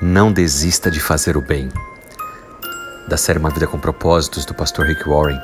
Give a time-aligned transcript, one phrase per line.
[0.00, 1.70] Não desista de fazer o bem.
[3.08, 5.40] Da série Uma Vida com Propósitos, do pastor Rick Warren,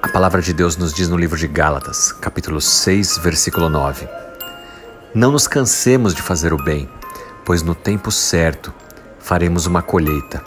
[0.00, 4.08] a palavra de Deus nos diz no livro de Gálatas, capítulo 6, versículo 9:
[5.12, 6.88] Não nos cansemos de fazer o bem,
[7.44, 8.72] pois no tempo certo
[9.18, 10.40] faremos uma colheita.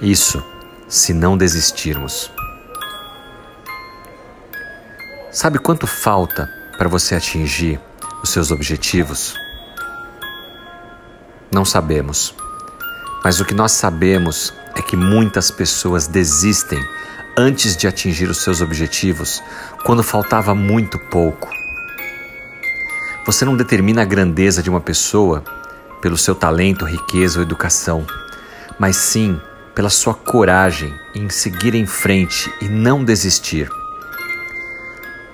[0.00, 0.42] Isso,
[0.88, 2.32] se não desistirmos.
[5.30, 7.78] Sabe quanto falta para você atingir
[8.22, 9.34] os seus objetivos?
[11.52, 12.34] Não sabemos.
[13.24, 16.82] Mas o que nós sabemos é que muitas pessoas desistem
[17.36, 19.42] antes de atingir os seus objetivos
[19.84, 21.48] quando faltava muito pouco.
[23.24, 25.44] Você não determina a grandeza de uma pessoa
[26.00, 28.04] pelo seu talento, riqueza ou educação,
[28.78, 29.40] mas sim
[29.74, 33.70] pela sua coragem em seguir em frente e não desistir.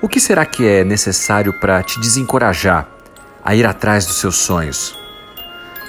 [0.00, 2.86] O que será que é necessário para te desencorajar
[3.44, 4.96] a ir atrás dos seus sonhos?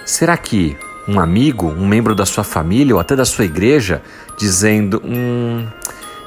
[0.05, 0.75] Será que
[1.09, 4.01] um amigo, um membro da sua família ou até da sua igreja
[4.37, 5.67] dizendo: Hum,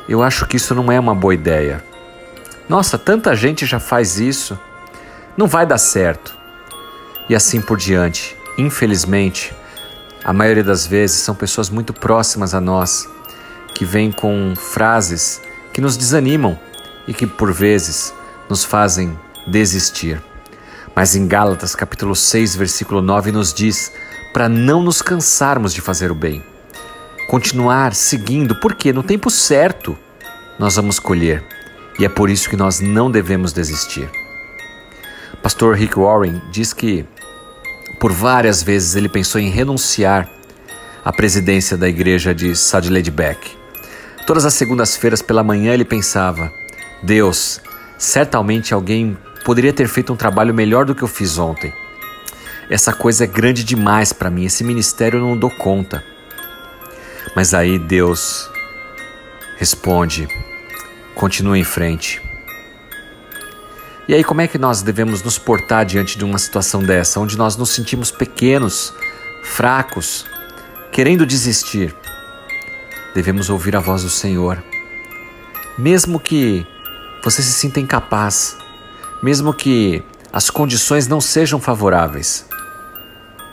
[0.08, 1.82] eu acho que isso não é uma boa ideia.
[2.68, 4.58] Nossa, tanta gente já faz isso.
[5.36, 6.36] Não vai dar certo.
[7.28, 8.36] E assim por diante.
[8.58, 9.54] Infelizmente,
[10.24, 13.08] a maioria das vezes são pessoas muito próximas a nós
[13.74, 15.40] que vêm com frases
[15.72, 16.58] que nos desanimam
[17.06, 18.12] e que por vezes
[18.48, 20.20] nos fazem desistir.
[20.94, 23.92] Mas em Gálatas capítulo 6, versículo 9 nos diz
[24.32, 26.42] para não nos cansarmos de fazer o bem.
[27.28, 29.96] Continuar seguindo, porque no tempo certo
[30.58, 31.42] nós vamos colher,
[31.98, 34.08] e é por isso que nós não devemos desistir.
[35.42, 37.04] Pastor Rick Warren diz que
[37.98, 40.28] por várias vezes ele pensou em renunciar
[41.04, 43.56] à presidência da igreja de Sadledebeck.
[44.26, 46.52] Todas as segundas-feiras pela manhã ele pensava:
[47.02, 47.60] Deus,
[47.98, 51.72] certamente alguém poderia ter feito um trabalho melhor do que eu fiz ontem.
[52.72, 56.02] Essa coisa é grande demais para mim, esse ministério eu não dou conta.
[57.36, 58.50] Mas aí Deus
[59.58, 60.26] responde:
[61.14, 62.18] continue em frente.
[64.08, 67.36] E aí, como é que nós devemos nos portar diante de uma situação dessa, onde
[67.36, 68.94] nós nos sentimos pequenos,
[69.42, 70.24] fracos,
[70.90, 71.94] querendo desistir?
[73.14, 74.64] Devemos ouvir a voz do Senhor.
[75.76, 76.66] Mesmo que
[77.22, 78.56] você se sinta incapaz,
[79.22, 80.02] mesmo que
[80.32, 82.46] as condições não sejam favoráveis,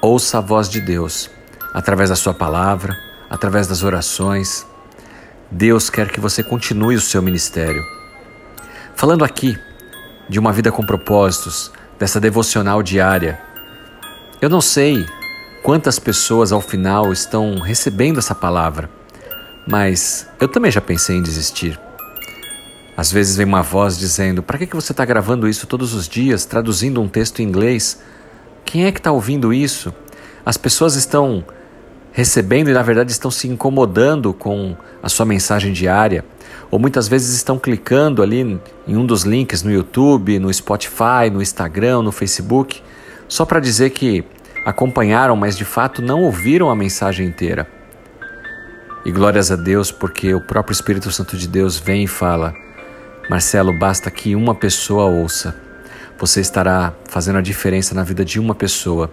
[0.01, 1.29] Ouça a voz de Deus
[1.73, 2.97] através da sua palavra,
[3.29, 4.65] através das orações.
[5.51, 7.83] Deus quer que você continue o seu ministério.
[8.95, 9.59] Falando aqui
[10.29, 13.41] de uma vida com propósitos, dessa devocional diária,
[14.41, 15.05] eu não sei
[15.63, 18.89] quantas pessoas ao final estão recebendo essa palavra,
[19.67, 21.77] mas eu também já pensei em desistir.
[22.95, 26.45] Às vezes vem uma voz dizendo: Para que você está gravando isso todos os dias,
[26.45, 27.99] traduzindo um texto em inglês?
[28.69, 29.91] Quem é que está ouvindo isso?
[30.45, 31.43] As pessoas estão
[32.11, 36.23] recebendo e, na verdade, estão se incomodando com a sua mensagem diária,
[36.69, 41.41] ou muitas vezes estão clicando ali em um dos links no YouTube, no Spotify, no
[41.41, 42.79] Instagram, no Facebook,
[43.27, 44.23] só para dizer que
[44.63, 47.67] acompanharam, mas de fato não ouviram a mensagem inteira.
[49.03, 52.53] E glórias a Deus, porque o próprio Espírito Santo de Deus vem e fala:
[53.31, 55.68] Marcelo, basta que uma pessoa ouça
[56.19, 59.09] você estará fazendo a diferença na vida de uma pessoa.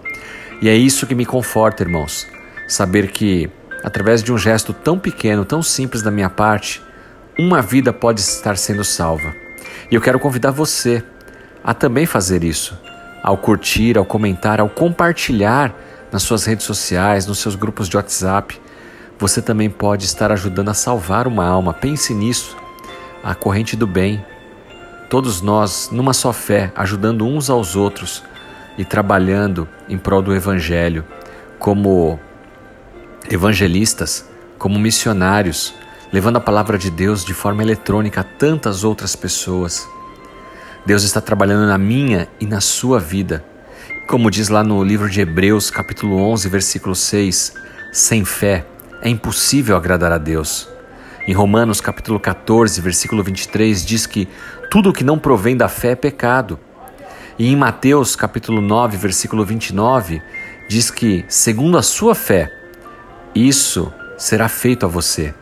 [0.61, 2.27] E é isso que me conforta, irmãos.
[2.67, 3.49] Saber que,
[3.83, 6.81] através de um gesto tão pequeno, tão simples da minha parte,
[7.39, 9.33] uma vida pode estar sendo salva.
[9.89, 11.01] E eu quero convidar você
[11.63, 12.77] a também fazer isso.
[13.23, 15.73] Ao curtir, ao comentar, ao compartilhar
[16.11, 18.59] nas suas redes sociais, nos seus grupos de WhatsApp,
[19.17, 21.73] você também pode estar ajudando a salvar uma alma.
[21.73, 22.57] Pense nisso.
[23.23, 24.23] A corrente do bem
[25.09, 28.23] todos nós numa só fé, ajudando uns aos outros
[28.77, 31.03] e trabalhando em prol do Evangelho,
[31.59, 32.19] como
[33.29, 34.25] evangelistas,
[34.57, 35.73] como missionários,
[36.11, 39.87] levando a palavra de Deus de forma eletrônica a tantas outras pessoas.
[40.85, 43.43] Deus está trabalhando na minha e na sua vida.
[44.07, 47.53] Como diz lá no livro de Hebreus, capítulo 11, versículo 6,
[47.91, 48.65] sem fé
[49.01, 50.69] é impossível agradar a Deus.
[51.27, 54.29] Em Romanos capítulo 14, versículo 23 diz que
[54.69, 56.59] tudo que não provém da fé é pecado.
[57.39, 60.21] E em Mateus capítulo 9, versículo 29
[60.69, 62.51] diz que segundo a sua fé
[63.33, 65.33] isso será feito a você.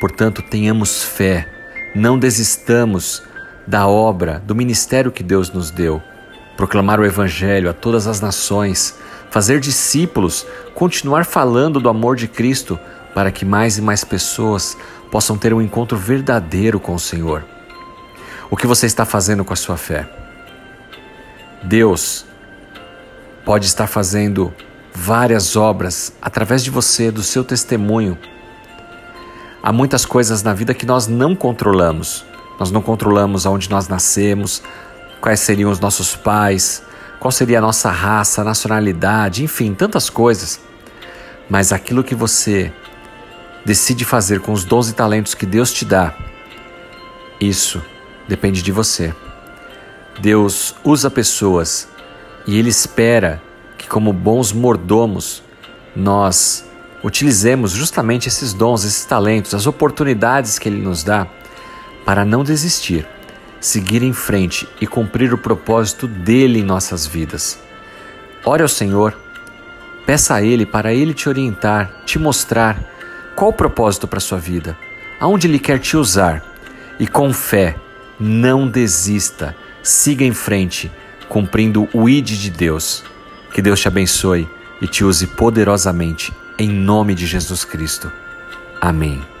[0.00, 1.48] Portanto, tenhamos fé,
[1.94, 3.22] não desistamos
[3.66, 6.00] da obra, do ministério que Deus nos deu.
[6.56, 8.96] Proclamar o Evangelho a todas as nações,
[9.30, 12.78] fazer discípulos, continuar falando do amor de Cristo
[13.14, 14.76] para que mais e mais pessoas
[15.10, 17.57] possam ter um encontro verdadeiro com o Senhor.
[18.50, 20.08] O que você está fazendo com a sua fé?
[21.62, 22.24] Deus
[23.44, 24.54] pode estar fazendo
[24.94, 28.16] várias obras através de você, do seu testemunho.
[29.62, 32.24] Há muitas coisas na vida que nós não controlamos.
[32.58, 34.62] Nós não controlamos aonde nós nascemos,
[35.20, 36.82] quais seriam os nossos pais,
[37.20, 40.58] qual seria a nossa raça, nacionalidade, enfim, tantas coisas.
[41.50, 42.72] Mas aquilo que você
[43.62, 46.14] decide fazer com os dons e talentos que Deus te dá,
[47.38, 47.82] isso
[48.28, 49.14] depende de você.
[50.20, 51.88] Deus usa pessoas
[52.46, 53.42] e Ele espera
[53.76, 55.42] que, como bons mordomos,
[55.96, 56.64] nós
[57.02, 61.26] utilizemos justamente esses dons, esses talentos, as oportunidades que Ele nos dá
[62.04, 63.06] para não desistir,
[63.60, 67.58] seguir em frente e cumprir o propósito dele em nossas vidas.
[68.44, 69.16] Ore ao Senhor,
[70.06, 72.78] peça a Ele para Ele te orientar, te mostrar
[73.36, 74.76] qual o propósito para a sua vida,
[75.20, 76.42] aonde Ele quer te usar
[76.98, 77.76] e com fé,
[78.18, 80.90] não desista, siga em frente,
[81.28, 83.04] cumprindo o ID de Deus.
[83.52, 84.48] Que Deus te abençoe
[84.80, 88.10] e te use poderosamente, em nome de Jesus Cristo.
[88.80, 89.37] Amém.